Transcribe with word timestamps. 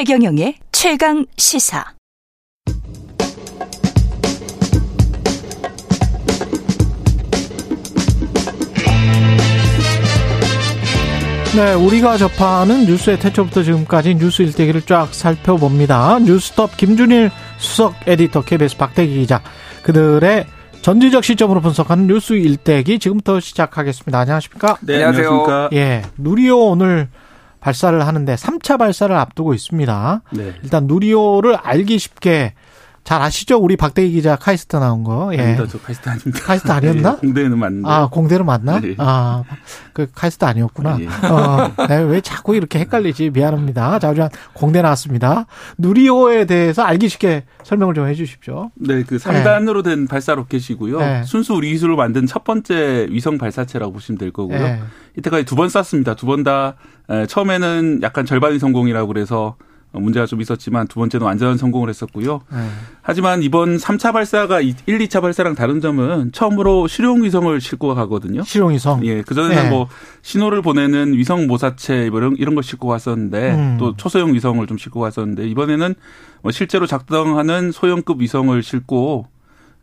최경영의 0.00 0.54
최강 0.72 1.26
시사. 1.36 1.84
네, 11.54 11.74
우리가 11.74 12.16
접하는 12.16 12.86
뉴스의 12.86 13.18
태초부터 13.18 13.62
지금까지 13.62 14.14
뉴스 14.14 14.40
일대기를 14.40 14.80
쫙 14.86 15.12
살펴봅니다. 15.12 16.18
뉴스톱 16.20 16.78
김준일 16.78 17.30
수석 17.58 17.92
에디터 18.06 18.44
KBS 18.44 18.78
박대기 18.78 19.16
기자 19.16 19.42
그들의 19.82 20.46
전지적 20.80 21.24
시점으로 21.24 21.60
분석하는 21.60 22.06
뉴스 22.06 22.32
일대기 22.32 22.98
지금부터 22.98 23.38
시작하겠습니다. 23.38 24.18
안녕하십니까? 24.18 24.78
네, 24.80 25.04
안녕하세요. 25.04 25.68
예, 25.74 26.04
누리호 26.16 26.70
오늘 26.70 27.10
발사를 27.60 28.06
하는데 28.06 28.34
3차 28.34 28.78
발사를 28.78 29.14
앞두고 29.14 29.54
있습니다. 29.54 30.22
네. 30.32 30.54
일단 30.62 30.86
누리호를 30.86 31.56
알기 31.56 31.98
쉽게 31.98 32.54
잘 33.02 33.22
아시죠? 33.22 33.56
우리 33.58 33.76
박대기 33.76 34.12
기자 34.12 34.36
카이스트 34.36 34.76
나온 34.76 35.02
거. 35.02 35.30
예. 35.34 35.40
아닙니다. 35.40 35.66
저 35.68 35.78
카이스트 35.78 36.08
아닙니다. 36.08 36.38
카이스트 36.44 36.70
아니었나? 36.70 37.16
예, 37.22 37.26
공대는 37.26 37.58
맞는데. 37.58 37.88
아, 37.88 38.08
공대로 38.08 38.44
맞나? 38.44 38.78
네. 38.78 38.94
아, 38.98 39.42
그 39.92 40.06
카이스트 40.14 40.44
아니었구나. 40.44 40.98
예. 41.00 41.06
어, 41.08 41.72
내가 41.88 42.02
왜 42.04 42.20
자꾸 42.20 42.54
이렇게 42.54 42.78
헷갈리지? 42.78 43.30
미안합니다. 43.30 43.98
자, 43.98 44.10
우리 44.10 44.20
공대 44.52 44.82
나왔습니다. 44.82 45.46
누리호에 45.78 46.44
대해서 46.44 46.82
알기 46.82 47.08
쉽게 47.08 47.44
설명을 47.64 47.94
좀 47.94 48.06
해 48.06 48.14
주십시오. 48.14 48.70
네, 48.74 49.02
그 49.02 49.16
3단으로 49.16 49.82
된 49.82 50.06
발사 50.06 50.34
로켓이고요. 50.34 50.98
네. 51.00 51.22
순수 51.24 51.54
우리 51.54 51.70
기술로 51.72 51.96
만든 51.96 52.26
첫 52.26 52.44
번째 52.44 53.06
위성 53.10 53.38
발사체라고 53.38 53.92
보시면 53.92 54.18
될 54.18 54.30
거고요. 54.30 54.58
예. 54.60 54.80
이때까지 55.16 55.44
두 55.44 55.56
번 55.56 55.68
쐈습니다. 55.68 56.14
두 56.14 56.26
번 56.26 56.44
다 56.44 56.76
처음에는 57.28 58.00
약간 58.02 58.24
절반 58.24 58.58
성공이라고 58.58 59.08
그래서 59.08 59.56
문제가 59.92 60.26
좀 60.26 60.40
있었지만 60.40 60.86
두 60.86 61.00
번째는 61.00 61.26
완전 61.26 61.56
성공을 61.56 61.88
했었고요. 61.88 62.42
예. 62.52 62.56
하지만 63.02 63.42
이번 63.42 63.76
3차 63.76 64.12
발사가 64.12 64.60
1, 64.60 64.74
2차 64.86 65.20
발사랑 65.20 65.54
다른 65.54 65.80
점은 65.80 66.30
처음으로 66.32 66.86
실용 66.86 67.24
위성을 67.24 67.60
싣고 67.60 67.94
가거든요. 67.94 68.42
실용 68.44 68.70
위성. 68.70 69.04
예, 69.04 69.22
그전에는 69.22 69.64
네. 69.64 69.68
뭐 69.70 69.88
신호를 70.22 70.62
보내는 70.62 71.14
위성 71.14 71.46
모사체 71.48 72.08
뭐 72.10 72.20
이런 72.20 72.36
이런 72.36 72.54
걸 72.54 72.62
싣고 72.62 72.86
갔었는데 72.86 73.54
음. 73.54 73.76
또 73.80 73.96
초소형 73.96 74.32
위성을 74.34 74.64
좀 74.66 74.78
싣고 74.78 75.00
갔었는데 75.00 75.48
이번에는 75.48 75.94
뭐 76.42 76.52
실제로 76.52 76.86
작동하는 76.86 77.72
소형급 77.72 78.20
위성을 78.20 78.62
싣고 78.62 79.26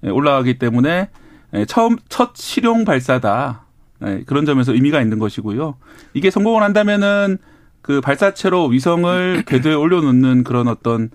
예, 0.05 0.09
올라가기 0.09 0.58
때문에 0.58 1.09
예, 1.53 1.66
처음 1.66 1.97
첫 2.08 2.31
실용 2.35 2.85
발사다. 2.85 3.63
예, 4.05 4.23
그런 4.25 4.45
점에서 4.45 4.73
의미가 4.73 5.02
있는 5.02 5.19
것이고요. 5.19 5.75
이게 6.13 6.30
성공을 6.30 6.63
한다면은 6.63 7.39
그 7.88 8.02
발사체로 8.02 8.68
위성을 8.68 9.44
궤도에 9.48 9.74
올려놓는 9.74 10.44
그런 10.44 10.68
어떤 10.68 11.10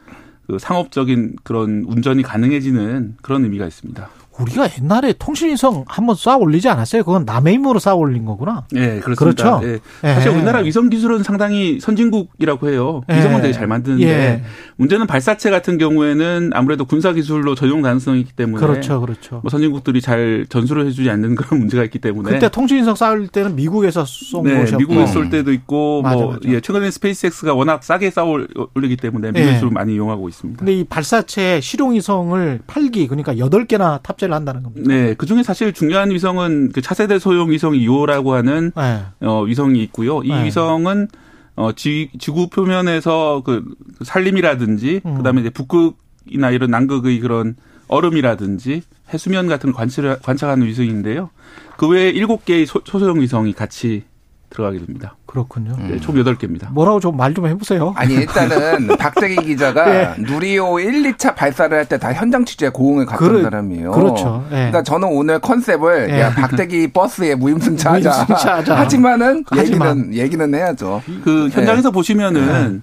그 0.47 0.59
상업적인 0.59 1.37
그런 1.45 1.84
운전이 1.87 2.23
가능해지는 2.23 3.17
그런 3.20 3.45
의미가 3.45 3.67
있습니다. 3.67 4.09
우리가 4.38 4.69
옛날에 4.78 5.12
통신위성 5.19 5.84
한번 5.86 6.16
쏴 6.16 6.41
올리지 6.41 6.69
않았어요? 6.69 7.05
그건 7.05 7.25
남의 7.25 7.55
힘으로 7.55 7.78
쏴 7.78 7.98
올린 7.98 8.25
거구나. 8.25 8.64
예, 8.75 8.98
그렇습니다. 9.00 9.58
그렇죠. 9.61 9.61
예. 9.69 10.08
예. 10.08 10.14
사실 10.14 10.30
우리나라 10.30 10.61
위성 10.61 10.88
기술은 10.88 11.22
상당히 11.22 11.78
선진국이라고 11.80 12.70
해요. 12.70 13.03
예. 13.10 13.19
위성은 13.19 13.42
되게 13.42 13.53
잘 13.53 13.66
만드는데 13.66 14.06
예. 14.06 14.42
문제는 14.77 15.06
발사체 15.06 15.50
같은 15.50 15.78
경우에는 15.78 16.50
아무래도 16.55 16.84
군사 16.84 17.12
기술로 17.12 17.55
전용 17.55 17.83
가능성이 17.83 18.20
있기 18.20 18.33
때문에 18.33 18.64
그렇죠, 18.66 19.00
그렇죠. 19.00 19.41
뭐 19.42 19.50
선진국들이 19.50 20.00
잘 20.00 20.47
전수를 20.48 20.86
해주지 20.86 21.10
않는 21.10 21.34
그런 21.34 21.60
문제가 21.60 21.84
있기 21.84 21.98
때문에 21.98 22.30
그때 22.30 22.49
통신위성 22.49 22.94
쏴올 22.94 23.31
때는 23.31 23.54
미국에서 23.54 24.04
쏜 24.06 24.44
네, 24.44 24.59
것이었고. 24.59 24.78
미국에 24.78 25.06
쏠 25.06 25.31
때도 25.31 25.53
있고 25.53 26.03
맞아, 26.03 26.16
뭐 26.16 26.32
맞아. 26.32 26.41
예, 26.49 26.60
최근에 26.60 26.91
스페이스X가 26.91 27.54
워낙 27.54 27.84
싸게 27.84 28.10
쌓아 28.10 28.25
올리기 28.25 28.97
때문에 28.97 29.32
미국 29.32 29.47
예. 29.49 29.60
많이 29.70 29.94
이용하고 29.94 30.28
있습니다. 30.28 30.59
근데 30.59 30.72
이 30.72 30.84
발사체 30.84 31.60
실용위성을 31.60 32.60
8기 32.66 33.09
그러니까 33.09 33.34
8개나 33.34 34.03
탑재를 34.03 34.31
한다는 34.34 34.62
겁니다. 34.62 34.87
네, 34.88 35.15
그 35.15 35.26
중에 35.26 35.43
사실 35.43 35.72
중요한 35.72 36.10
위성은 36.10 36.72
그 36.72 36.81
차세대 36.81 37.19
소형 37.19 37.50
위성 37.50 37.72
2호라고 37.72 38.31
하는 38.31 38.72
네. 38.76 39.03
어, 39.20 39.43
위성이 39.43 39.82
있고요. 39.84 40.22
이 40.22 40.28
네. 40.28 40.44
위성은 40.44 41.09
어, 41.56 41.72
지, 41.72 42.10
지구 42.19 42.48
표면에서 42.48 43.43
그 43.44 43.62
산림이라든지 44.04 45.03
음. 45.04 45.16
그다음에 45.19 45.41
이제 45.43 45.50
북극이나 45.50 46.50
이런 46.50 46.70
남극의 46.70 47.20
그런 47.20 47.56
얼음이라든지 47.88 48.82
해수면 49.12 49.48
같은 49.48 49.70
걸 49.72 49.78
관찰, 49.78 50.19
관찰하는 50.22 50.66
위성인데요. 50.66 51.31
그 51.76 51.88
외에 51.88 52.10
일곱 52.10 52.44
개의 52.44 52.64
소- 52.66 52.82
초소형 52.82 53.20
위성이 53.20 53.53
같이 53.53 54.04
들어가게 54.50 54.78
됩니다. 54.78 55.16
그렇군요. 55.32 55.75
네, 55.88 55.98
총 55.98 56.19
여덟 56.19 56.37
개입니다. 56.37 56.69
뭐라고 56.72 57.00
좀 57.00 57.16
말 57.16 57.32
좀 57.32 57.47
해보세요. 57.47 57.94
아니 57.97 58.12
일단은 58.15 58.88
박대기 59.00 59.37
기자가 59.37 59.88
예. 59.88 60.15
누리호 60.19 60.78
1, 60.78 61.15
2차 61.15 61.34
발사를 61.34 61.75
할 61.75 61.87
때 61.87 61.97
다 61.97 62.12
현장 62.12 62.44
취재 62.44 62.69
고응을 62.69 63.06
갔던 63.06 63.28
그래- 63.28 63.43
사람이에요. 63.43 63.93
그렇죠. 63.93 64.44
예. 64.50 64.56
그러니까 64.56 64.82
저는 64.82 65.09
오늘 65.09 65.38
컨셉을 65.38 66.10
예. 66.10 66.20
야 66.20 66.31
박대기 66.34 66.88
버스에 66.93 67.34
무임승차하자. 67.34 68.10
무임승차하자. 68.10 68.76
하지만은 68.78 69.44
하지만. 69.48 69.97
얘기는 70.12 70.15
얘기는 70.15 70.54
해야죠. 70.54 71.03
그 71.25 71.49
현장에서 71.50 71.88
네. 71.88 71.93
보시면은 71.94 72.82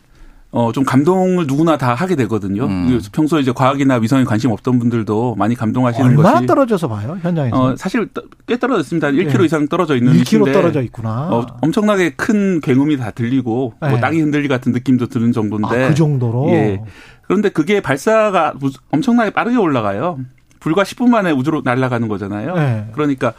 어, 0.52 0.72
좀 0.72 0.84
감동을 0.84 1.46
누구나 1.46 1.78
다 1.78 1.94
하게 1.94 2.16
되거든요. 2.16 2.66
음. 2.66 2.88
그 2.88 3.08
평소에 3.12 3.42
이제 3.42 3.52
과학이나 3.52 3.96
위성에 3.98 4.24
관심 4.24 4.50
없던 4.52 4.80
분들도 4.80 5.36
많이 5.36 5.54
감동하시는 5.54 6.08
얼마나 6.10 6.34
것이 6.36 6.48
떨어져서 6.48 6.88
봐요 6.90 7.20
현장에서? 7.22 7.56
어, 7.56 7.76
사실 7.76 8.08
떠- 8.14 8.24
꽤 8.48 8.58
떨어졌습니다. 8.58 9.08
한 9.10 9.14
1km 9.16 9.42
예. 9.42 9.46
이상 9.46 9.68
떨어져 9.68 9.96
있는 9.96 10.14
1km 10.14 10.20
위치인데 10.22 10.52
떨어져 10.52 10.82
있구나. 10.82 11.30
어, 11.30 11.46
엄청나게 11.62 12.12
큰 12.16 12.62
굉음이 12.62 12.98
다 12.98 13.12
들리고 13.12 13.74
네. 13.80 13.90
뭐 13.90 14.00
땅이 14.00 14.20
흔들리 14.22 14.48
같은 14.48 14.72
느낌도 14.72 15.06
드는 15.08 15.34
정도인데. 15.34 15.86
아, 15.86 15.90
그 15.90 15.94
정도로. 15.94 16.50
예. 16.50 16.82
그런데 17.28 17.50
그게 17.50 17.80
발사가 17.80 18.54
무- 18.60 18.72
엄청나게 18.92 19.30
빠르게 19.30 19.56
올라가요. 19.58 20.18
불과 20.60 20.82
10분 20.82 21.10
만에 21.10 21.32
우주로 21.32 21.62
날아가는 21.64 22.08
거잖아요. 22.08 22.56
네. 22.56 22.88
그러니까 22.94 23.34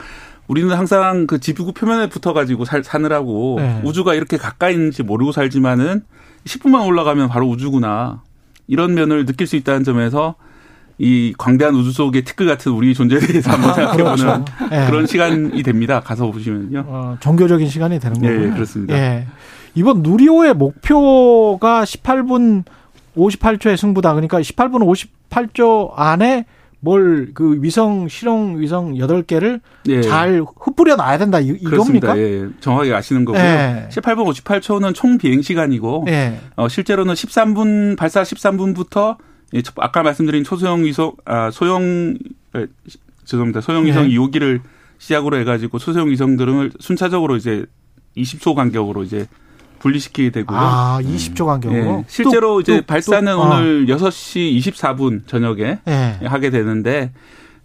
우리는 0.50 0.74
항상 0.76 1.28
그 1.28 1.38
지구 1.38 1.72
표면에 1.72 2.08
붙어가지고 2.08 2.64
살, 2.64 2.82
사느라고 2.82 3.58
네. 3.60 3.80
우주가 3.84 4.14
이렇게 4.14 4.36
가까이 4.36 4.74
있는지 4.74 5.04
모르고 5.04 5.30
살지만은 5.30 6.02
10분만 6.44 6.84
올라가면 6.88 7.28
바로 7.28 7.46
우주구나. 7.46 8.22
이런 8.66 8.94
면을 8.94 9.26
느낄 9.26 9.46
수 9.46 9.54
있다는 9.54 9.84
점에서 9.84 10.34
이 10.98 11.32
광대한 11.38 11.76
우주 11.76 11.92
속의 11.92 12.24
티끌 12.24 12.48
같은 12.48 12.72
우리 12.72 12.94
존재에 12.94 13.20
대해서 13.20 13.52
한번 13.52 13.74
생각해보는 13.74 14.16
그렇죠. 14.18 14.44
예. 14.72 14.86
그런 14.86 15.06
시간이 15.06 15.62
됩니다. 15.62 16.00
가서 16.00 16.28
보시면요. 16.32 16.84
어, 16.84 17.16
종교적인 17.20 17.68
시간이 17.68 18.00
되는 18.00 18.16
예, 18.24 18.28
거군요. 18.28 18.46
예, 18.48 18.50
그렇습니다. 18.50 18.94
예. 18.96 19.28
이번 19.76 20.02
누리호의 20.02 20.54
목표가 20.54 21.84
18분 21.84 22.64
58초의 23.16 23.76
승부다. 23.76 24.14
그러니까 24.14 24.40
18분 24.40 25.06
58초 25.30 25.92
안에 25.94 26.44
뭘 26.80 27.30
그 27.34 27.58
위성 27.62 28.08
실용 28.08 28.58
위성 28.60 28.94
8개를 28.94 29.60
예. 29.88 30.00
잘 30.02 30.42
흩뿌려 30.60 30.96
놔야 30.96 31.18
된다. 31.18 31.38
이? 31.40 31.58
그렇습니다. 31.58 32.16
예, 32.18 32.48
정확하게 32.60 32.94
아시는 32.94 33.24
거고요. 33.26 33.42
예. 33.42 33.88
18분 33.90 34.24
58초는 34.34 34.94
총 34.94 35.18
비행 35.18 35.42
시간이고 35.42 36.06
예. 36.08 36.38
어, 36.56 36.68
실제로는 36.68 37.14
13분 37.14 37.96
발사 37.98 38.22
13분부터 38.22 39.16
예, 39.54 39.62
첫- 39.62 39.74
아까 39.78 40.02
말씀드린 40.02 40.42
초소형 40.44 40.84
위성 40.84 41.12
아 41.24 41.50
소형 41.50 42.16
에, 42.56 42.66
시- 42.86 42.98
죄송합니다. 43.24 43.60
소형 43.60 43.84
위성 43.84 44.06
예. 44.10 44.16
2호기를 44.16 44.60
시작으로 44.98 45.36
해가지고 45.38 45.78
소소형 45.78 46.08
위성들을 46.10 46.72
순차적으로 46.80 47.36
이제 47.36 47.64
20초 48.16 48.54
간격으로 48.54 49.02
이제 49.02 49.26
분리시키게 49.80 50.30
되고요. 50.30 50.58
아, 50.58 51.00
20초 51.02 51.46
간격으로. 51.46 51.80
예, 51.80 52.04
실제로 52.06 52.54
또, 52.54 52.60
이제 52.60 52.76
또, 52.80 52.86
발사는 52.86 53.32
또, 53.32 53.40
오늘 53.40 53.86
6시 53.86 54.56
24분 54.58 55.26
저녁에 55.26 55.80
예. 55.88 56.18
하게 56.24 56.50
되는데 56.50 57.12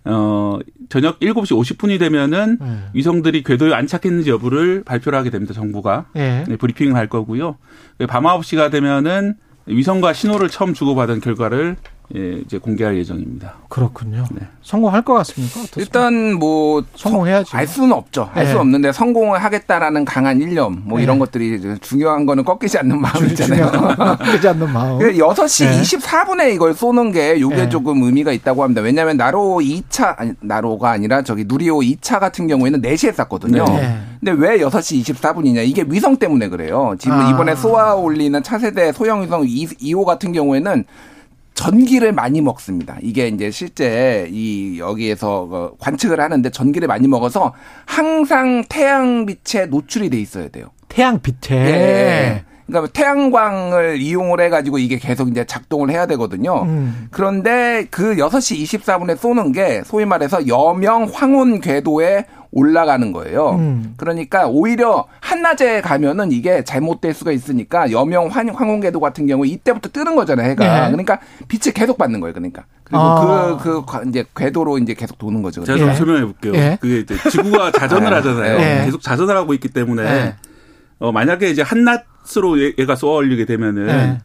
어 0.06 0.60
저녁 0.90 1.20
7시 1.20 1.78
50분이 1.78 2.00
되면은 2.00 2.58
예. 2.62 2.78
위성들이 2.94 3.44
궤도에 3.44 3.74
안착했는지 3.74 4.30
여부를 4.30 4.84
발표를 4.84 5.18
하게 5.18 5.30
됩니다. 5.30 5.54
정부가 5.54 6.06
예. 6.16 6.44
네, 6.48 6.58
브리핑을 6.58 6.96
할 6.96 7.08
거고요. 7.08 7.58
밤 8.08 8.24
9시가 8.24 8.72
되면은 8.72 9.36
위성과 9.68 10.14
신호를 10.14 10.50
처음 10.50 10.74
주고받은 10.74 11.22
결과를 11.22 11.76
예, 12.16 12.34
이제 12.46 12.58
공개할 12.60 12.98
예정입니다. 12.98 13.56
그렇군요. 13.68 14.26
네. 14.32 14.42
성공할 14.62 15.02
것 15.02 15.14
같습니까? 15.16 15.60
어떻습니까? 15.62 15.82
일단 15.82 16.34
뭐 16.34 16.84
성공해야지. 16.96 17.56
알 17.56 17.66
수는 17.68 17.94
없죠. 17.94 18.30
알 18.34 18.44
예. 18.44 18.48
수는 18.48 18.62
없는데 18.62 18.92
성공을 18.92 19.44
하겠다라는 19.44 20.06
강한 20.06 20.40
일념 20.40 20.84
뭐 20.86 21.00
예. 21.00 21.04
이런 21.04 21.18
것들이 21.18 21.60
중요한 21.82 22.26
거는 22.28 22.44
꺾이지 22.44 22.78
않는 22.78 23.02
마음이잖아요. 23.02 24.18
그러지 24.20 24.48
않는 24.50 24.72
마음. 24.72 25.00
그 25.00 25.14
6시 25.14 25.66
네. 25.66 25.82
24분에 25.82 26.54
이걸 26.54 26.74
쏘는 26.76 27.12
게 27.12 27.42
요게 27.42 27.56
네. 27.56 27.70
조금 27.70 28.04
의미가 28.04 28.32
있다고 28.34 28.62
합니다. 28.64 28.82
왜냐하면 28.82 29.18
나로 29.18 29.60
2차, 29.64 30.14
아니, 30.20 30.34
나로가 30.42 30.92
아니라 30.92 31.24
저기 31.24 31.46
누리호 31.48 31.80
2차 31.80 32.20
같은 32.20 32.48
경우에는 32.48 32.82
4시에 32.82 33.16
쐈거든요. 33.16 33.66
네. 33.66 33.98
근데 34.24 34.32
왜 34.48 34.60
6시 34.60 35.04
24분이냐. 35.04 35.68
이게 35.68 35.84
위성 35.88 36.18
때문에 36.18 36.50
그래요. 36.50 36.96
지금 37.00 37.20
아. 37.20 37.30
이번에 37.32 37.56
쏘아 37.56 37.96
올리는 37.96 38.42
차세대 38.44 38.92
소형 38.92 39.24
위성 39.24 39.44
2호 39.44 40.06
같은 40.06 40.32
경우에는 40.34 40.86
전기를 41.56 42.12
많이 42.12 42.42
먹습니다. 42.42 42.98
이게 43.02 43.28
이제 43.30 43.50
실제 43.50 44.28
이 44.30 44.78
여기에서 44.78 45.48
어, 45.50 45.72
관측을 45.80 46.20
하는데 46.20 46.50
전기를 46.50 46.88
많이 46.88 47.08
먹어서 47.08 47.54
항상 47.86 48.64
태양빛에 48.70 49.68
노출이 49.68 50.10
돼 50.10 50.20
있어야 50.20 50.50
돼요. 50.50 50.68
태양 50.90 51.20
빛에. 51.20 51.56
예. 51.56 52.46
그러니까 52.68 52.92
태양광을 52.94 54.02
이용을 54.02 54.42
해가지고 54.42 54.80
이게 54.80 54.98
계속 54.98 55.30
이제 55.30 55.46
작동을 55.46 55.92
해야 55.92 56.06
되거든요. 56.08 56.64
음. 56.64 57.08
그런데 57.12 57.88
그 57.92 58.16
6시 58.16 58.64
24분에 58.80 59.18
쏘는 59.18 59.52
게 59.52 59.84
소위 59.86 60.06
말해서 60.06 60.48
여명 60.48 61.08
황혼 61.14 61.62
궤도에 61.62 62.26
올라가는 62.52 63.12
거예요. 63.12 63.52
음. 63.52 63.94
그러니까 63.98 64.48
오히려 64.48 65.06
한낮에 65.20 65.82
가면은 65.82 66.32
이게 66.32 66.64
잘못될 66.64 67.14
수가 67.14 67.32
있으니까 67.34 67.92
여명 67.92 68.28
환- 68.28 68.50
황혼 68.50 68.80
궤도 68.80 69.00
같은 69.02 69.28
경우 69.28 69.46
이때부터 69.46 69.90
뜨는 69.90 70.16
거잖아요, 70.16 70.50
해가. 70.52 70.86
네. 70.86 70.92
그러니까 70.92 71.20
빛을 71.50 71.74
계속 71.74 71.98
받는 71.98 72.20
거예요, 72.22 72.34
그러니까. 72.34 72.64
그리고 72.86 73.02
아. 73.04 73.58
그, 73.58 73.64
그, 73.82 73.86
과- 73.86 74.04
이제 74.08 74.24
궤도로 74.36 74.78
이제 74.78 74.94
계속 74.94 75.18
도는 75.18 75.42
거죠. 75.42 75.64
제가 75.66 75.76
그러니까. 75.78 75.98
좀 75.98 76.06
설명해 76.08 76.26
볼게요. 76.34 76.54
예. 76.56 76.78
그게 76.80 77.00
이제 77.00 77.18
지구가 77.30 77.72
자전을 77.78 78.10
네. 78.10 78.16
하잖아요. 78.16 78.58
네. 78.58 78.86
계속 78.86 79.02
자전을 79.02 79.36
하고 79.36 79.54
있기 79.54 79.68
때문에 79.70 80.04
네. 80.04 80.36
어, 81.00 81.12
만약에 81.12 81.50
이제 81.50 81.62
한낮 81.62 82.06
으로 82.38 82.60
얘- 82.62 82.74
얘가 82.78 82.96
쏘아 82.96 83.16
올리게 83.18 83.46
되면은 83.46 83.86
네. 83.88 84.18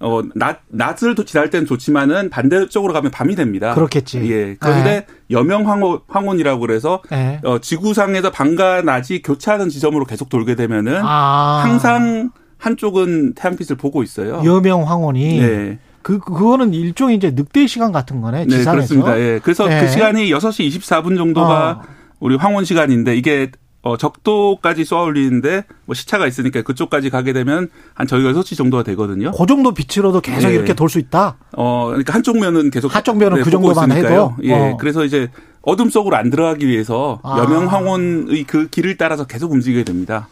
어, 0.00 0.20
낮, 0.36 0.60
낮을 0.68 1.14
도 1.16 1.24
지날 1.24 1.50
때는 1.50 1.66
좋지만은 1.66 2.30
반대쪽으로 2.30 2.92
가면 2.92 3.10
밤이 3.10 3.34
됩니다. 3.34 3.74
그렇겠지. 3.74 4.30
예. 4.30 4.56
그런데 4.60 5.06
여명 5.30 5.68
황혼, 5.68 5.98
황혼이라고 6.06 6.60
그래서 6.60 7.02
예. 7.12 7.40
어, 7.42 7.58
지구상에서 7.58 8.30
밤과 8.30 8.82
낮이 8.82 9.22
교차하는 9.22 9.68
지점으로 9.68 10.04
계속 10.04 10.28
돌게 10.28 10.54
되면은 10.54 11.00
아. 11.02 11.62
항상 11.64 12.30
한쪽은 12.58 13.34
태양빛을 13.34 13.76
보고 13.76 14.02
있어요. 14.04 14.42
여명 14.44 14.88
황혼이 14.88 15.40
네. 15.40 15.78
그 16.02 16.18
그거는 16.20 16.74
일종의 16.74 17.16
이제 17.16 17.32
늑대 17.34 17.66
시간 17.66 17.90
같은 17.90 18.20
거네. 18.20 18.44
네, 18.44 18.58
지상에서. 18.58 18.72
그렇습니다. 18.72 19.18
예. 19.18 19.40
그래서 19.42 19.66
네. 19.66 19.80
그 19.80 19.88
시간이 19.88 20.30
6시 20.30 20.68
24분 20.78 21.16
정도가 21.16 21.70
어. 21.70 21.88
우리 22.20 22.36
황혼 22.36 22.64
시간인데 22.64 23.16
이게 23.16 23.50
어, 23.82 23.96
적도까지 23.96 24.84
쏘아 24.84 25.02
올리는데 25.02 25.64
뭐 25.84 25.94
시차가 25.94 26.26
있으니까 26.26 26.62
그쪽까지 26.62 27.10
가게 27.10 27.32
되면 27.32 27.68
한 27.94 28.06
저희가 28.06 28.32
6시 28.32 28.56
정도가 28.56 28.82
되거든요. 28.82 29.30
그 29.30 29.46
정도 29.46 29.72
빛으로도 29.72 30.20
계속 30.20 30.48
네. 30.48 30.54
이렇게 30.54 30.74
돌 30.74 30.88
수 30.88 30.98
있다. 30.98 31.36
어, 31.56 31.86
그러니까 31.88 32.12
한쪽 32.14 32.38
면은 32.38 32.70
계속 32.70 32.94
한쪽 32.94 33.18
면은 33.18 33.42
그 33.42 33.50
보고 33.50 33.68
정도만 33.72 33.90
있으니까요. 33.90 34.34
해도? 34.36 34.36
예. 34.42 34.52
어. 34.72 34.76
그래서 34.78 35.04
이제 35.04 35.30
어둠 35.62 35.90
속으로 35.90 36.16
안 36.16 36.28
들어가기 36.30 36.66
위해서 36.66 37.20
아. 37.22 37.38
여명 37.38 37.66
황혼의 37.66 38.44
그 38.44 38.68
길을 38.68 38.96
따라서 38.96 39.26
계속 39.26 39.52
움직이게 39.52 39.84
됩니다. 39.84 40.28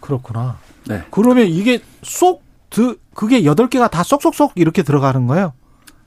그렇구나. 0.00 0.58
네. 0.88 1.02
그러면 1.10 1.46
이게 1.46 1.80
쏙 2.02 2.42
드, 2.70 2.96
그게 3.14 3.44
여덟 3.44 3.68
개가 3.68 3.88
다 3.88 4.02
쏙쏙쏙 4.02 4.52
이렇게 4.56 4.82
들어가는 4.82 5.26
거예요. 5.26 5.52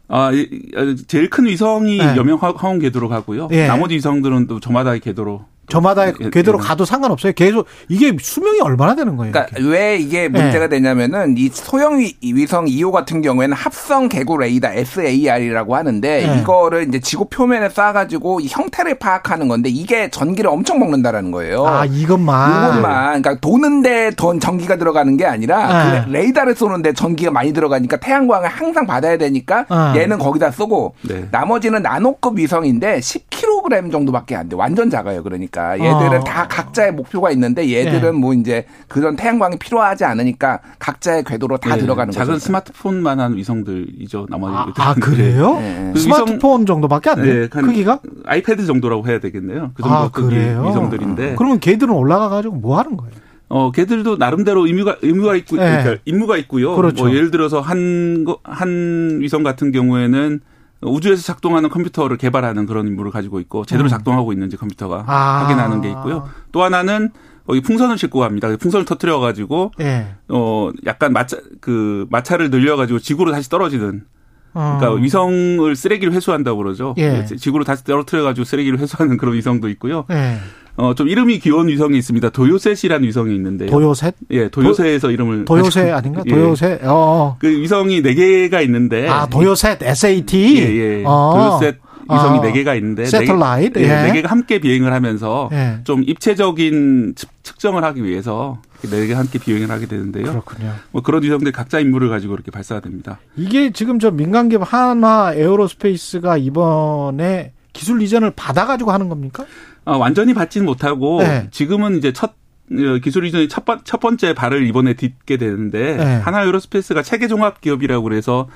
아, 0.07 0.31
이- 0.31 0.47
이- 0.51 0.95
제일 1.07 1.29
큰 1.29 1.45
위성이 1.45 1.97
네. 1.97 2.15
여명 2.17 2.37
황- 2.41 2.53
황혼 2.57 2.79
궤도로 2.79 3.07
가고요. 3.09 3.47
예. 3.51 3.67
나머지 3.67 3.95
위성들은 3.95 4.47
또 4.47 4.59
저마다의 4.59 4.99
궤도로 5.01 5.45
저마다 5.69 6.07
예, 6.09 6.13
궤도로 6.31 6.59
예. 6.59 6.63
가도 6.63 6.85
상관없어요. 6.85 7.33
계속 7.33 7.65
이게 7.87 8.15
수명이 8.19 8.59
얼마나 8.61 8.95
되는 8.95 9.15
거예요? 9.15 9.31
그러니까 9.31 9.57
이게? 9.57 9.69
왜 9.69 9.97
이게 9.97 10.27
문제가 10.27 10.67
되냐면은 10.67 11.35
이 11.37 11.49
소형 11.51 11.99
위- 11.99 12.15
위성 12.21 12.65
2호 12.65 12.91
같은 12.91 13.21
경우에는 13.21 13.55
합성 13.55 14.09
개구 14.09 14.37
레이더 14.37 14.67
SAR이라고 14.73 15.75
하는데 15.75 16.27
네. 16.27 16.39
이거를 16.41 16.87
이제 16.89 16.99
지구 16.99 17.25
표면에 17.29 17.69
쏴가지고 17.69 18.41
이 18.43 18.47
형태를 18.49 18.99
파악하는 18.99 19.47
건데 19.47 19.69
이게 19.69 20.09
전기를 20.09 20.49
엄청 20.49 20.79
먹는다라는 20.79 21.31
거예요. 21.31 21.65
아 21.65 21.85
이것만. 21.85 22.69
이것만 22.69 23.21
그러니까 23.21 23.35
도는데 23.39 24.11
돈 24.17 24.39
전기가 24.39 24.75
들어가는 24.77 25.15
게 25.17 25.25
아니라 25.25 25.91
네. 25.93 26.03
그 26.05 26.09
레이더를 26.11 26.55
쏘는데 26.55 26.93
전기가 26.93 27.31
많이 27.31 27.53
들어가니까 27.53 27.97
태양광을 27.97 28.49
항상 28.49 28.85
받아야 28.85 29.17
되니까 29.17 29.65
네. 29.93 30.01
얘는 30.01 30.17
거기다 30.19 30.51
쏘고 30.51 30.95
네. 31.03 31.27
나머지는 31.31 31.81
나노급 31.81 32.37
위성인데 32.37 32.99
10kg 32.99 33.91
정도밖에 33.91 34.35
안 34.35 34.49
돼. 34.49 34.55
완전 34.55 34.89
작아요. 34.89 35.23
그러니까 35.23 35.52
얘들은 35.61 36.17
어. 36.21 36.23
다 36.23 36.47
각자의 36.47 36.93
목표가 36.93 37.31
있는데 37.31 37.71
얘들은 37.71 38.01
네. 38.01 38.17
뭐 38.17 38.33
이제 38.33 38.65
그런 38.87 39.15
태양광이 39.15 39.57
필요하지 39.57 40.03
않으니까 40.05 40.59
각자의 40.79 41.23
궤도로 41.25 41.57
다 41.57 41.75
네, 41.75 41.81
들어가는 41.81 42.11
작은 42.11 42.33
거죠. 42.33 42.45
스마트폰만한 42.45 43.35
위성들이죠. 43.37 44.27
나머지 44.29 44.55
아. 44.55 44.73
아, 44.89 44.93
그래요? 44.95 45.53
네. 45.59 45.91
그 45.93 45.99
스마트폰 45.99 46.65
정도밖에 46.65 47.09
안 47.11 47.21
돼요. 47.21 47.33
네, 47.43 47.47
한 47.51 47.65
크기가? 47.65 47.99
아이패드 48.25 48.65
정도라고 48.65 49.07
해야 49.07 49.19
되겠네요. 49.19 49.71
그 49.75 49.83
정도 49.83 49.95
아 49.97 50.09
크기 50.11 50.27
그래요. 50.29 50.65
위성들인데. 50.67 51.35
그러면 51.37 51.59
걔들은 51.59 51.93
올라가 51.93 52.29
가지고 52.29 52.55
뭐 52.55 52.77
하는 52.79 52.97
거예요? 52.97 53.13
어, 53.49 53.71
걔들도 53.71 54.15
나름대로 54.17 54.65
의무가 54.65 54.95
의무가 55.03 55.35
있고 55.35 55.57
네. 55.57 55.63
그러니까 55.81 56.01
임무가 56.05 56.37
있고요. 56.37 56.75
그렇죠. 56.75 57.03
뭐 57.05 57.13
예를 57.13 57.29
들어서 57.29 57.59
한, 57.61 58.23
거- 58.23 58.39
한 58.43 59.19
위성 59.21 59.43
같은 59.43 59.71
경우에는 59.71 60.39
우주에서 60.85 61.21
작동하는 61.21 61.69
컴퓨터를 61.69 62.17
개발하는 62.17 62.65
그런 62.65 62.87
임무를 62.87 63.11
가지고 63.11 63.39
있고 63.39 63.65
제대로 63.65 63.87
음. 63.87 63.89
작동하고 63.89 64.33
있는지 64.33 64.57
컴퓨터가 64.57 65.05
아. 65.07 65.43
확인하는 65.43 65.81
게 65.81 65.89
있고요. 65.89 66.29
또 66.51 66.63
하나는 66.63 67.11
거기 67.45 67.61
풍선을 67.61 67.97
싣고 67.97 68.19
갑니다. 68.19 68.47
그 68.47 68.57
풍선을 68.57 68.85
터트려 68.85 69.19
가지고 69.19 69.71
예. 69.81 70.15
어 70.29 70.69
약간 70.85 71.11
마차 71.11 71.37
그 71.59 72.07
마차를 72.09 72.49
늘려 72.49 72.77
가지고 72.77 72.99
지구로 72.99 73.31
다시 73.31 73.49
떨어지는 73.49 74.05
어. 74.05 74.12
그러니까 74.53 74.91
위성을 74.93 75.75
쓰레기를 75.75 76.13
회수한다고 76.13 76.57
그러죠. 76.59 76.93
예. 76.97 77.25
지구로 77.25 77.63
다시 77.63 77.83
떨어뜨려 77.83 78.23
가지고 78.23 78.45
쓰레기를 78.45 78.79
회수하는 78.79 79.17
그런 79.17 79.33
위성도 79.35 79.69
있고요. 79.69 80.05
예. 80.11 80.37
어 80.75 80.93
좀 80.95 81.07
이름이 81.07 81.37
귀여운 81.39 81.67
위성이 81.67 81.99
있습니다. 81.99 82.29
도요셋이라는 82.31 83.07
위성이 83.07 83.35
있는데요. 83.35 83.69
도요셋? 83.69 84.15
예, 84.31 84.49
도요새에서 84.49 85.11
이름을 85.11 85.45
도요새 85.45 85.91
가지고- 85.91 85.95
아닌가? 85.95 86.23
예. 86.25 86.29
도요새. 86.31 86.79
어, 86.83 86.89
어. 86.89 87.37
그 87.39 87.47
위성이 87.47 88.01
네 88.01 88.15
개가 88.15 88.61
있는데 88.61 89.07
아, 89.07 89.27
도요셋 89.27 89.83
SAT. 89.83 90.57
예, 90.57 90.75
예. 90.99 91.03
어. 91.05 91.59
도요셋 91.59 91.77
위성이 92.11 92.39
어. 92.39 92.41
네 92.41 92.51
개가 92.51 92.75
있는데 92.75 93.05
satellite, 93.05 93.79
네, 93.79 93.85
개- 93.85 93.89
예, 93.93 93.97
예. 93.99 94.03
네 94.07 94.13
개가 94.13 94.29
함께 94.29 94.59
비행을 94.59 94.91
하면서 94.93 95.49
예. 95.53 95.79
좀 95.83 96.03
입체적인 96.05 97.13
측- 97.15 97.29
측정을 97.43 97.83
하기 97.83 98.03
위해서 98.03 98.61
네 98.81 99.07
개가 99.07 99.19
함께 99.19 99.39
비행을 99.39 99.69
하게 99.71 99.85
되는데요. 99.85 100.25
그렇군요. 100.25 100.73
뭐 100.91 101.01
그런 101.01 101.23
위성들 101.23 101.51
각자 101.51 101.79
임무를 101.79 102.09
가지고 102.09 102.33
이렇게 102.33 102.51
발사가 102.51 102.81
됩니다. 102.81 103.19
이게 103.35 103.71
지금 103.71 103.99
저 103.99 104.11
민간기업 104.11 104.61
한화 104.73 105.33
에어로스페이스가 105.35 106.37
이번에 106.37 107.53
기술 107.71 108.01
이전을 108.01 108.31
받아가지고 108.35 108.91
하는 108.91 109.09
겁니까? 109.09 109.45
아, 109.85 109.97
완전히 109.97 110.33
받지는 110.33 110.65
못하고 110.65 111.21
네. 111.21 111.47
지금은 111.51 111.97
이제 111.97 112.13
첫 112.13 112.33
어, 112.71 112.97
기술 113.03 113.25
이전이 113.25 113.49
첫, 113.49 113.65
번, 113.65 113.81
첫 113.83 113.99
번째 113.99 114.33
발을 114.33 114.65
이번에 114.67 114.93
딛게 114.93 115.37
되는데 115.37 115.97
네. 115.97 116.15
한화 116.15 116.43
에어로스페이스가 116.43 117.03
체계 117.03 117.27
종합 117.27 117.59
기업이라고 117.61 118.03
그래서 118.03 118.47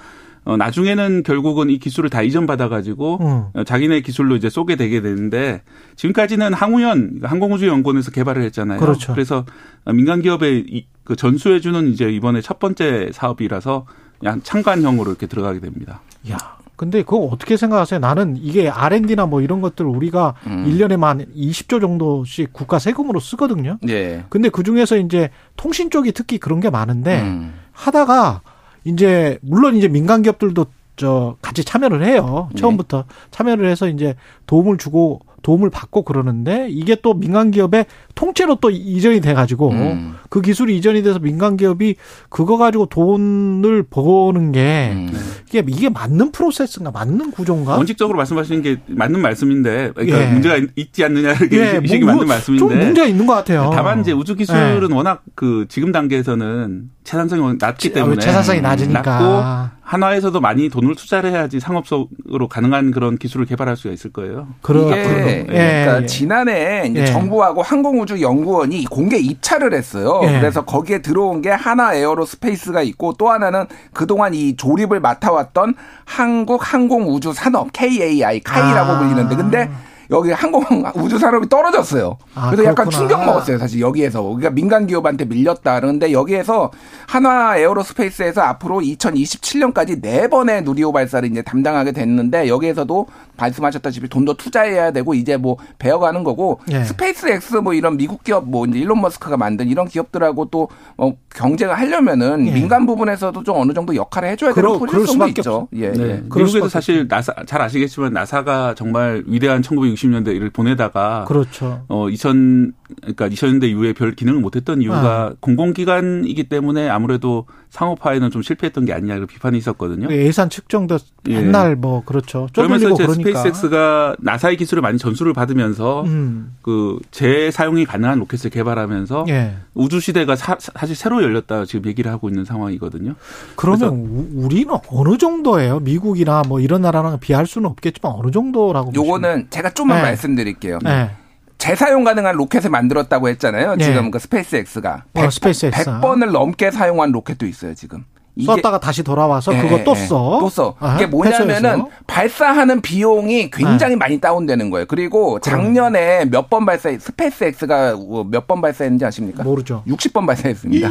어, 0.48 0.56
나중에는 0.56 1.24
결국은 1.24 1.70
이 1.70 1.78
기술을 1.78 2.10
다 2.10 2.22
이전 2.22 2.48
받아가지고 2.48 3.18
음. 3.20 3.44
어, 3.54 3.64
자기네 3.66 4.00
기술로 4.00 4.38
이제 4.38 4.50
쏘게 4.50 4.78
되게 4.78 5.02
되는데 5.02 5.62
지금까지는 5.98 6.54
항우연 6.54 7.20
항공우주연구원에서 7.22 8.12
개발을 8.12 8.44
했잖아요. 8.44 8.80
그렇죠. 8.80 9.14
래서 9.14 9.46
민간 9.94 10.22
기업에 10.22 10.64
이- 10.66 10.86
그 11.04 11.18
전수해주는 11.18 11.88
이제 11.90 12.10
이번에 12.10 12.40
첫 12.40 12.60
번째 12.60 13.10
사업이라서 13.12 13.86
양 14.24 14.42
창간형으로 14.42 15.12
이렇게 15.12 15.28
들어가게 15.28 15.60
됩니다. 15.60 16.00
야. 16.32 16.38
근데 16.78 17.02
그거 17.02 17.18
어떻게 17.26 17.58
생각하세요? 17.58 18.00
나는 18.00 18.38
이게 18.38 18.70
R&D나 18.70 19.26
뭐 19.26 19.42
이런 19.42 19.60
것들 19.62 19.86
우리가 19.86 20.36
음. 20.46 20.64
일 20.68 20.78
1년에만 20.78 21.26
20조 21.36 21.82
정도씩 21.82 22.54
국가 22.54 22.80
세금으로 22.80 23.20
쓰거든요. 23.20 23.80
예. 23.90 24.24
근데 24.30 24.48
그 24.48 24.64
중에서 24.64 24.96
이제 24.98 25.30
통신 25.58 25.90
쪽이 25.90 26.14
특히 26.14 26.38
그런 26.38 26.60
게 26.62 26.70
많은데 26.70 27.22
음. 27.22 27.54
하다가 27.74 28.42
이제 28.88 29.38
물론 29.42 29.76
이제 29.76 29.88
민간 29.88 30.22
기업들도 30.22 30.66
저 30.96 31.36
같이 31.42 31.64
참여를 31.64 32.04
해요. 32.04 32.50
네. 32.54 32.60
처음부터 32.60 33.06
참여를 33.32 33.70
해서 33.70 33.88
이제 33.88 34.16
도움을 34.48 34.78
주고 34.78 35.22
도움을 35.48 35.70
받고 35.70 36.02
그러는데 36.02 36.68
이게 36.70 36.98
또 37.02 37.14
민간 37.14 37.52
기업의 37.52 37.86
통째로 38.16 38.56
또 38.56 38.70
이전이 38.70 39.22
돼 39.22 39.34
가지고 39.34 39.70
음. 39.70 40.16
그 40.30 40.42
기술이 40.42 40.76
이전이 40.76 41.04
돼서 41.04 41.20
민간 41.20 41.56
기업이 41.56 41.96
그거 42.28 42.58
가지고 42.58 42.88
돈을 42.88 43.84
버는 43.84 44.52
게 44.52 44.92
음. 44.92 45.10
이게 45.48 45.64
이게 45.66 45.88
맞는 45.88 46.34
프로세스인가 46.34 46.92
맞는 46.92 47.32
구조인가? 47.32 47.78
원칙적으로 47.78 48.18
말씀하시는 48.18 48.62
게 48.62 48.78
맞는 48.88 49.22
말씀인데 49.22 49.92
그러니까 49.96 50.22
예. 50.22 50.34
문제가 50.34 50.60
있지 50.76 51.06
않느냐 51.06 51.32
이게 51.42 51.76
예, 51.76 51.82
이식이 51.82 52.04
뭐, 52.04 52.16
맞는 52.16 52.28
말씀인데 52.28 52.60
좀 52.60 52.78
문제가 52.78 53.08
있는 53.08 53.26
것 53.26 53.34
같아요. 53.36 53.72
다만 53.74 54.02
이제 54.02 54.12
우주 54.12 54.36
기술은 54.36 54.92
워낙 54.92 55.24
그 55.34 55.66
지금 55.70 55.94
단계에서는 55.94 56.90
채산성이 57.06 57.56
낮기 57.58 57.94
때문에 57.94 58.20
재산성이 58.20 58.60
낮고 58.60 58.84
낮으니까 58.84 59.77
한화에서도 59.88 60.42
많이 60.42 60.68
돈을 60.68 60.96
투자를 60.96 61.32
해야지 61.32 61.62
상업적으로 61.62 62.50
가능한 62.50 62.92
그런 62.92 63.18
기술을 63.18 63.46
개발할 63.46 63.78
수가 63.78 63.94
있을 63.94 64.12
거예요. 64.12 64.50
그러, 64.62 64.82
이게 64.82 65.02
그러- 65.02 65.24
그러니까 65.24 66.02
예, 66.02 66.06
지난해 66.06 66.88
이제 66.90 67.02
예. 67.04 67.06
정부하고 67.06 67.62
항공우주연구원이 67.62 68.84
공개 68.86 69.18
입찰을 69.18 69.74
했어요. 69.74 70.20
예. 70.24 70.40
그래서 70.42 70.66
거기에 70.66 71.02
들어온 71.02 71.42
게 71.42 71.52
한화 71.52 71.94
에어로스페이스가 71.94 72.82
있고 72.82 73.14
또 73.14 73.30
하나는 73.30 73.66
그동안 73.94 74.34
이 74.34 74.58
조립을 74.58 75.00
맡아왔던 75.00 75.76
한국 76.04 76.74
항공우주산업 76.74 77.72
KAI 77.72 78.42
카이라고 78.42 78.92
아. 78.92 79.00
불리는데 79.00 79.36
근데 79.38 79.70
여기 80.12 80.32
항공 80.32 80.64
우주 80.96 81.18
산업이 81.18 81.50
떨어졌어요. 81.50 82.18
아, 82.36 82.50
그래서 82.50 82.64
약간 82.64 82.88
그렇구나. 82.88 82.98
충격 82.98 83.26
먹었어요. 83.26 83.58
사실 83.58 83.82
여기에서 83.82 84.22
우리가 84.22 84.50
민간 84.52 84.88
기업한테 84.88 85.26
밀렸다. 85.26 85.80
그런데 85.80 86.12
여기에서 86.12 86.72
한화 87.08 87.58
에어로스페이스에서 87.58 88.42
앞으로 88.42 88.80
2027년까지 88.80 90.02
네 90.02 90.28
번의 90.28 90.64
누리호 90.64 90.92
발사를 90.92 91.30
이제 91.30 91.42
담당하게 91.42 91.92
됐는데 91.92 92.48
여기에서도 92.48 93.08
말씀하셨다시피 93.38 94.08
돈도 94.10 94.36
투자해야 94.36 94.92
되고 94.92 95.14
이제 95.14 95.38
뭐 95.38 95.58
배워가는 95.80 96.24
거고 96.24 96.60
예. 96.72 96.84
스페이스 96.84 97.28
X 97.28 97.58
뭐 97.58 97.74
이런 97.74 97.98
미국 97.98 98.24
기업 98.24 98.50
뭐 98.50 98.66
이제 98.66 98.80
일론 98.80 99.02
머스크가 99.02 99.38
만든 99.38 99.68
이런 99.68 99.88
기업들하고 99.88 100.46
또 100.46 100.70
어, 100.98 101.12
경쟁을 101.36 101.78
하려면은 101.78 102.48
예. 102.48 102.52
민간 102.52 102.86
부분에서도 102.86 103.44
좀 103.44 103.58
어느 103.58 103.74
정도 103.74 103.96
역할을 103.96 104.30
해줘야 104.30 104.54
되는 104.54 104.80
포지션일 104.80 105.06
수밖에 105.12 105.30
있죠. 105.32 105.40
없죠. 105.40 105.68
예, 105.74 105.92
네. 105.92 106.04
예. 106.10 106.14
미국에도 106.22 106.68
사실 106.70 107.08
나사 107.08 107.34
잘 107.46 107.62
아시겠지만 107.62 108.14
나사가 108.14 108.74
정말 108.76 109.24
위대한 109.28 109.62
1960 109.62 109.97
년대 110.06 110.38
를 110.38 110.50
보내다가 110.52 111.26
그렇죠. 111.28 111.84
어 111.88 112.10
2000, 112.10 112.74
그러니까 113.02 113.30
2000년대 113.30 113.66
이후에 113.70 113.94
별 113.94 114.16
기능을 114.16 114.40
못했던 114.40 114.80
아. 114.80 114.82
이유가 114.82 115.34
공공기관이기 115.40 116.46
때문에 116.46 116.90
아무래도 116.90 117.46
상업화에는 117.70 118.32
좀 118.32 118.42
실패했던 118.42 118.86
게 118.86 118.94
아니냐 118.94 119.16
이런 119.16 119.28
비판이 119.28 119.58
있었거든요. 119.58 120.08
예산 120.10 120.50
책정도 120.50 120.98
예. 121.28 121.42
맨날 121.42 121.76
뭐 121.76 122.04
그렇죠. 122.06 122.48
그러면서 122.56 122.90
이제 122.90 123.06
그러니까. 123.06 123.40
스페이스X가 123.40 124.16
나사의 124.20 124.56
기술을 124.58 124.82
많이 124.82 124.98
전수를 124.98 125.34
받으면서 125.34 126.04
음. 126.04 126.56
그 126.62 126.98
재사용이 127.12 127.86
가능한 127.86 128.20
로켓을 128.20 128.50
개발하면서 128.52 129.26
예. 129.30 129.56
우주 129.74 130.00
시대가 130.00 130.36
사, 130.36 130.58
실 130.86 130.96
새로 130.96 131.22
열렸다 131.22 131.66
지금 131.66 131.90
얘기를 131.90 132.10
하고 132.12 132.30
있는 132.30 132.46
상황이거든요. 132.46 133.16
그러면 133.58 133.90
우- 133.90 134.46
우리는 134.46 134.74
어느 134.90 135.18
정도예요? 135.18 135.82
미국이나 135.82 136.44
뭐 136.48 136.60
이런 136.62 136.82
나라랑 136.82 137.20
비할 137.20 137.46
수는 137.46 137.70
없겠지만 137.70 138.14
어느 138.16 138.32
정도라고 138.32 138.94
요거는 138.96 139.48
제가 139.50 139.72
좀만 139.72 139.98
네. 139.98 140.04
말씀드릴게요. 140.04 140.80
네. 140.84 141.12
재사용 141.58 142.04
가능한 142.04 142.36
로켓을 142.36 142.70
만들었다고 142.70 143.30
했잖아요. 143.30 143.76
네. 143.76 143.86
지금 143.86 144.12
그 144.12 144.20
스페이스 144.20 144.56
X가 144.58 145.04
어, 145.16 145.30
스페이스 145.30 145.66
X. 145.68 145.86
100번을 145.86 146.32
넘게 146.32 146.72
사용한 146.72 147.12
로켓도 147.12 147.46
있어요, 147.46 147.74
지금. 147.74 148.06
썼다가 148.46 148.80
다시 148.80 149.02
돌아와서 149.04 149.52
예, 149.56 149.60
그거 149.64 149.80
예, 149.80 149.84
또 149.84 149.92
예. 149.92 149.96
써. 149.96 150.38
또 150.40 150.48
써. 150.50 150.76
아, 150.80 150.94
이게 150.96 151.08
뭐냐면은. 151.08 151.80
네. 151.80 151.84
발사하는 152.06 152.82
비용이 152.82 153.50
굉장히 153.50 153.96
많이 153.96 154.20
다운되는 154.22 154.70
거예요. 154.70 154.86
그리고 154.88 155.40
작년에 155.40 156.26
몇 156.26 156.48
번 156.50 156.66
발사, 156.68 156.92
스페이스 156.96 157.44
X가 157.46 157.96
몇 158.30 158.46
번 158.46 158.62
발사했는지 158.62 159.06
아십니까? 159.06 159.44
모르죠. 159.44 159.84
60번 159.88 160.28
발사했습니다. 160.28 160.90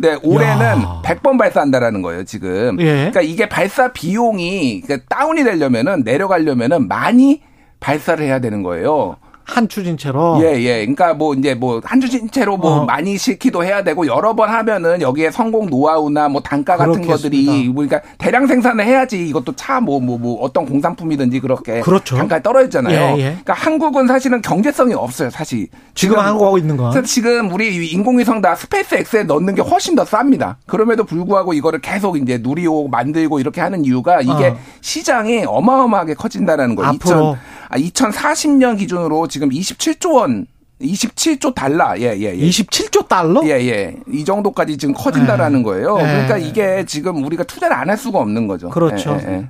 네, 0.00 0.16
올해는 0.22 0.64
야. 0.64 1.02
100번 1.04 1.36
발사한다라는 1.36 2.02
거예요, 2.02 2.22
지금. 2.22 2.76
예. 2.78 2.94
그러니까 2.94 3.22
이게 3.22 3.48
발사 3.48 3.92
비용이 3.92 4.82
그러니까 4.82 5.04
다운이 5.16 5.42
되려면은 5.42 6.02
내려가려면은 6.04 6.86
많이 6.86 7.42
발사를 7.80 8.24
해야 8.24 8.38
되는 8.38 8.62
거예요. 8.62 9.16
한 9.48 9.66
추진체로. 9.68 10.38
예, 10.42 10.60
예. 10.62 10.78
그러니까 10.80 11.14
뭐 11.14 11.34
이제 11.34 11.54
뭐 11.54 11.80
한 11.82 12.00
추진체로 12.00 12.56
뭐 12.58 12.82
어. 12.82 12.84
많이 12.84 13.16
싣기도 13.16 13.64
해야 13.64 13.82
되고 13.82 14.06
여러 14.06 14.34
번 14.36 14.50
하면은 14.50 15.00
여기에 15.00 15.30
성공 15.30 15.70
노하우나 15.70 16.28
뭐 16.28 16.40
단가 16.42 16.76
같은 16.76 17.06
것들이 17.06 17.44
그렇겠습니다. 17.46 17.72
뭐 17.72 17.84
그러니까 17.86 18.02
대량 18.18 18.46
생산을 18.46 18.84
해야지 18.84 19.26
이것도 19.26 19.56
차 19.56 19.78
뭐 19.80 20.00
뭐뭐 20.00 20.40
어떤 20.42 20.66
공산품이든지 20.66 21.40
그렇게 21.40 21.80
그렇죠. 21.80 22.16
단가가 22.16 22.42
떨어지잖아요. 22.42 23.16
예, 23.16 23.18
예. 23.18 23.22
그러니까 23.30 23.54
한국은 23.54 24.06
사실은 24.06 24.42
경제성이 24.42 24.92
없어요, 24.94 25.30
사실. 25.30 25.68
지금 25.94 26.18
한국 26.18 26.44
하고 26.44 26.58
있는 26.58 26.76
건. 26.76 26.90
그래서 26.90 27.06
지금 27.06 27.50
우리 27.52 27.74
이 27.74 27.86
인공위성 27.92 28.40
다 28.40 28.54
스페이스 28.54 28.96
X에 28.96 29.22
넣는 29.24 29.54
게 29.54 29.62
훨씬 29.62 29.94
더 29.94 30.04
쌉니다. 30.04 30.56
그럼에도 30.66 31.04
불구하고 31.04 31.54
이거를 31.54 31.80
계속 31.80 32.16
이제 32.18 32.38
누리호 32.42 32.88
만들고 32.88 33.40
이렇게 33.40 33.60
하는 33.60 33.84
이유가 33.84 34.20
이게 34.20 34.48
어. 34.48 34.56
시장이 34.80 35.44
어마어마하게 35.46 36.14
커진다라는 36.14 36.74
거예요. 36.74 36.90
앞으로. 36.90 37.16
2000, 37.30 37.57
아, 37.68 37.76
2040년 37.78 38.78
기준으로 38.78 39.28
지금 39.28 39.50
27조 39.50 40.14
원, 40.14 40.46
27조 40.80 41.54
달러, 41.54 41.94
예, 41.98 42.14
예, 42.16 42.34
예. 42.34 42.36
27조 42.38 43.08
달러? 43.08 43.42
예, 43.44 43.50
예. 43.68 43.96
이 44.12 44.24
정도까지 44.24 44.78
지금 44.78 44.94
커진다라는 44.94 45.62
거예요. 45.62 45.96
예. 45.98 46.02
그러니까 46.02 46.38
이게 46.38 46.84
지금 46.86 47.24
우리가 47.24 47.44
투자를 47.44 47.76
안 47.76 47.90
할 47.90 47.96
수가 47.96 48.18
없는 48.20 48.46
거죠. 48.46 48.70
그렇죠. 48.70 49.18
예, 49.22 49.26
예, 49.28 49.32
예. 49.32 49.48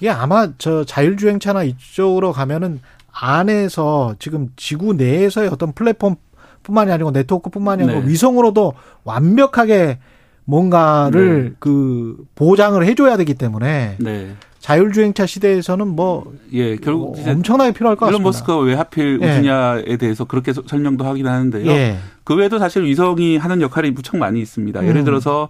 이게 0.00 0.10
아마 0.10 0.48
저 0.58 0.84
자율주행차나 0.84 1.62
이쪽으로 1.64 2.32
가면은 2.32 2.80
안에서 3.12 4.14
지금 4.18 4.48
지구 4.56 4.92
내에서의 4.94 5.48
어떤 5.48 5.72
플랫폼 5.72 6.16
뿐만이 6.62 6.92
아니고 6.92 7.10
네트워크 7.12 7.50
뿐만이 7.50 7.82
아니고 7.84 8.00
네. 8.00 8.08
위성으로도 8.08 8.74
완벽하게 9.04 9.98
뭔가를 10.44 11.56
그 11.58 12.16
보장을 12.34 12.82
해줘야 12.84 13.16
되기 13.16 13.34
때문에 13.34 13.96
네. 13.98 14.34
자율주행차 14.74 15.26
시대에서는 15.26 15.86
뭐 15.88 16.32
예, 16.52 16.76
결국 16.76 17.18
이제 17.18 17.30
엄청나게 17.30 17.72
필요할 17.72 17.96
것 17.96 18.06
일론 18.06 18.22
같습니다. 18.22 18.28
머스크가 18.28 18.58
왜 18.60 18.74
하필 18.74 19.18
예. 19.22 19.32
우주냐에 19.32 19.96
대해서 19.96 20.24
그렇게 20.24 20.52
서- 20.52 20.62
설명도 20.66 21.04
하긴 21.04 21.26
하는데요. 21.26 21.70
예. 21.70 21.96
그 22.24 22.34
외에도 22.36 22.58
사실 22.58 22.84
위성이 22.84 23.36
하는 23.36 23.60
역할이 23.60 23.90
무척 23.90 24.16
많이 24.16 24.40
있습니다. 24.40 24.80
음. 24.80 24.86
예를 24.86 25.04
들어서 25.04 25.48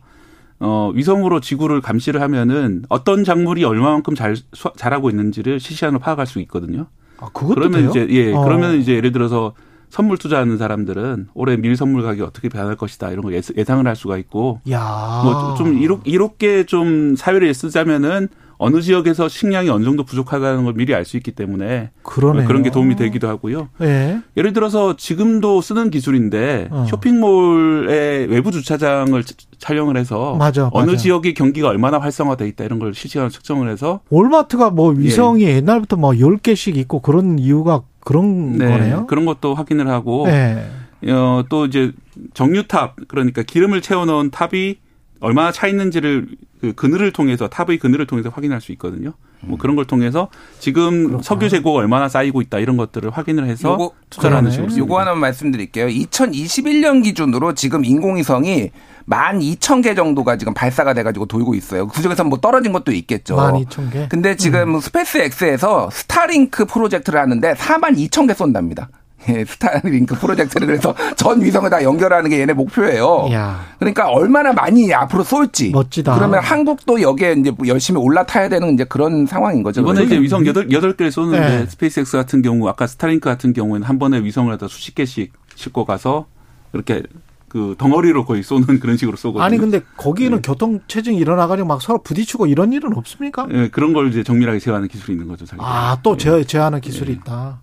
어 0.58 0.90
위성으로 0.94 1.40
지구를 1.40 1.80
감시를 1.80 2.20
하면은 2.22 2.82
어떤 2.88 3.24
작물이 3.24 3.64
얼마만큼 3.64 4.14
잘 4.14 4.36
수- 4.36 4.72
자라고 4.76 5.10
있는지를 5.10 5.60
실시간으로 5.60 6.00
파악할 6.00 6.26
수 6.26 6.38
있거든요. 6.40 6.86
아, 7.18 7.26
그것도 7.32 7.54
그러면 7.54 7.80
돼요? 7.80 7.90
이제 7.90 8.06
예, 8.10 8.32
어. 8.32 8.42
그러면 8.42 8.76
이제 8.80 8.94
예를 8.94 9.12
들어서 9.12 9.52
선물 9.90 10.18
투자하는 10.18 10.56
사람들은 10.56 11.28
올해 11.34 11.56
밀 11.56 11.76
선물 11.76 12.02
가격이 12.02 12.22
어떻게 12.22 12.48
변할 12.48 12.76
것이다 12.76 13.10
이런 13.10 13.22
걸 13.22 13.32
예상을 13.56 13.86
할 13.86 13.96
수가 13.96 14.18
있고 14.18 14.60
야. 14.70 15.22
뭐좀 15.24 15.78
이롭, 15.78 16.02
이롭게 16.04 16.64
좀 16.64 17.16
사회를 17.16 17.52
쓰자면은 17.54 18.28
어느 18.62 18.83
지역에서 18.83 19.26
식량이 19.26 19.71
어느 19.71 19.85
정도 19.85 20.05
부족하다는 20.05 20.64
걸 20.64 20.75
미리 20.75 20.95
알 20.95 21.07
수 21.07 21.17
있기 21.17 21.33
때문에 21.33 21.90
그러네요. 22.02 22.47
그런 22.47 22.62
게 22.62 22.71
도움이 22.71 22.95
되기도 22.95 23.26
하고요. 23.26 23.71
예. 23.81 24.21
예를 24.37 24.52
들어서 24.52 24.97
지금도 24.97 25.62
쓰는 25.62 25.90
기술인데 25.90 26.69
어. 26.71 26.85
쇼핑몰의 26.88 28.26
외부 28.29 28.50
주차장을 28.50 29.25
차- 29.25 29.35
촬영을 29.59 29.97
해서 29.97 30.37
맞아, 30.37 30.69
어느 30.73 30.90
맞아. 30.90 30.99
지역의 30.99 31.33
경기가 31.35 31.69
얼마나 31.69 31.99
활성화돼 31.99 32.47
있다 32.49 32.64
이런 32.64 32.79
걸 32.79 32.93
실시간으로 32.95 33.31
측정을 33.31 33.71
해서 33.71 34.00
월마트가 34.11 34.67
예. 34.67 34.71
뭐 34.71 34.90
위성이 34.90 35.45
옛날부터 35.45 35.97
뭐 35.97 36.11
10개씩 36.12 36.76
있고 36.76 37.00
그런 37.00 37.38
이유가 37.38 37.83
그런 38.00 38.59
거네요. 38.59 39.07
그런 39.07 39.25
것도 39.25 39.55
확인을 39.55 39.88
하고 39.88 40.26
예. 40.29 40.67
어, 41.09 41.43
또 41.49 41.64
이제 41.64 41.93
정유탑 42.35 42.97
그러니까 43.09 43.43
기름을 43.43 43.81
채워놓은 43.81 44.31
탑이 44.31 44.76
얼마나 45.20 45.52
차 45.52 45.66
있는지를 45.66 46.28
그 46.60 46.72
그늘을 46.74 47.12
통해서 47.12 47.48
탑의 47.48 47.78
그늘을 47.78 48.06
통해서 48.06 48.28
확인할 48.30 48.60
수 48.60 48.72
있거든요. 48.72 49.12
뭐 49.42 49.56
그런 49.56 49.74
걸 49.76 49.86
통해서 49.86 50.28
지금 50.58 51.22
석유 51.22 51.48
재고가 51.48 51.78
얼마나 51.78 52.08
쌓이고 52.10 52.42
있다 52.42 52.58
이런 52.58 52.76
것들을 52.76 53.10
확인을 53.10 53.46
해서 53.46 53.76
요거- 53.78 53.92
투자를 54.10 54.36
하는 54.36 54.50
그러네. 54.50 54.68
식으로. 54.68 54.84
요거 54.84 55.00
하나 55.00 55.14
말씀드릴게요. 55.14 55.86
2021년 55.86 57.02
기준으로 57.02 57.54
지금 57.54 57.84
인공위성이 57.84 58.70
12,000개 59.08 59.96
정도가 59.96 60.36
지금 60.36 60.52
발사가 60.54 60.92
돼가지고 60.94 61.26
돌고 61.26 61.54
있어요. 61.54 61.88
그 61.88 62.02
중에서 62.02 62.24
뭐 62.24 62.38
떨어진 62.38 62.72
것도 62.72 62.92
있겠죠. 62.92 63.36
12,000개. 63.36 64.08
근데 64.10 64.36
지금 64.36 64.74
음. 64.74 64.80
스페이스 64.80 65.18
X에서 65.18 65.88
스타링크 65.90 66.66
프로젝트를 66.66 67.18
하는데 67.20 67.54
42,000개 67.54 68.34
쏜답니다. 68.34 68.88
예, 69.28 69.44
스타링크 69.44 70.14
프로젝트를 70.18 70.66
그래서 70.66 70.94
전 71.16 71.42
위성을 71.42 71.68
다 71.68 71.82
연결하는 71.82 72.30
게 72.30 72.40
얘네 72.40 72.54
목표예요. 72.54 73.28
야. 73.32 73.60
그러니까 73.78 74.08
얼마나 74.08 74.52
많이 74.52 74.92
앞으로 74.92 75.22
쏠지. 75.22 75.70
멋지다. 75.70 76.14
그러면 76.14 76.40
한국도 76.42 77.02
여기에 77.02 77.34
이제 77.34 77.50
뭐 77.50 77.66
열심히 77.68 78.00
올라타야 78.00 78.48
되는 78.48 78.72
이제 78.74 78.84
그런 78.84 79.26
상황인 79.26 79.62
거죠. 79.62 79.82
이번에 79.82 79.98
그래서 80.00 80.14
이제 80.14 80.22
위성 80.22 80.46
여덟 80.46 80.70
여덟 80.72 80.96
개를 80.96 81.12
쏘는데 81.12 81.40
네. 81.40 81.66
스페이스X 81.66 82.16
같은 82.16 82.42
경우 82.42 82.66
아까 82.68 82.86
스타링크 82.86 83.28
같은 83.28 83.52
경우에는 83.52 83.86
한 83.86 83.98
번에 83.98 84.22
위성을 84.22 84.50
갖다 84.50 84.68
수십 84.68 84.94
개씩 84.94 85.32
싣고 85.54 85.84
가서 85.84 86.26
이렇게 86.72 87.02
그 87.48 87.74
덩어리로 87.78 88.24
거의 88.26 88.42
쏘는 88.44 88.78
그런 88.78 88.96
식으로 88.96 89.16
쏘거든요. 89.16 89.42
아니 89.42 89.58
근데 89.58 89.80
거기는 89.96 90.36
네. 90.36 90.40
교통 90.42 90.78
체증 90.86 91.14
일어나가지고 91.14 91.66
막 91.66 91.82
서로 91.82 92.00
부딪히고 92.00 92.46
이런 92.46 92.72
일은 92.72 92.96
없습니까? 92.96 93.48
예, 93.50 93.68
그런 93.68 93.92
걸 93.92 94.08
이제 94.08 94.22
정밀하게 94.22 94.60
제어하는 94.60 94.86
기술이 94.88 95.14
있는 95.14 95.26
거죠. 95.26 95.44
자기가. 95.46 95.90
아또제 95.90 96.44
제하는 96.44 96.80
기술이 96.80 97.12
있다. 97.12 97.60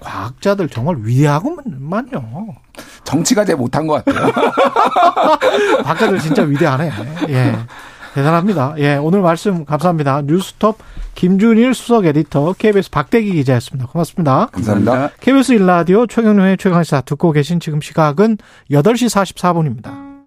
과학자들 0.00 0.68
정말 0.68 0.96
위대하구만요. 1.00 2.54
정치가 3.04 3.44
제일 3.44 3.58
못한 3.58 3.86
것 3.86 4.04
같아요. 4.04 4.32
과학자들 5.82 6.18
진짜 6.18 6.42
위대하네. 6.42 6.90
예. 7.28 7.56
대단합니다. 8.14 8.74
예, 8.78 8.96
오늘 8.96 9.20
말씀 9.20 9.64
감사합니다. 9.64 10.22
뉴스톱 10.22 10.78
김준일 11.14 11.74
수석 11.74 12.06
에디터, 12.06 12.54
KBS 12.58 12.90
박대기 12.90 13.32
기자였습니다. 13.32 13.88
고맙습니다. 13.88 14.46
감사합니다. 14.46 15.10
KBS 15.20 15.52
일라디오 15.52 16.06
최경련의 16.06 16.56
최강시사 16.58 17.02
듣고 17.02 17.30
계신 17.32 17.60
지금 17.60 17.80
시각은 17.80 18.38
8시 18.70 19.34
44분입니다. 19.36 19.99